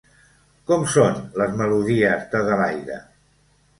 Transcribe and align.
Com 0.69 0.87
són 0.93 1.21
les 1.41 1.53
melodies 1.61 2.25
d'Adelaide? 2.33 2.99